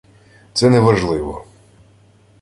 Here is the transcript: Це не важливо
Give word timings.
Це 0.53 0.69
не 0.69 0.79
важливо 0.79 1.45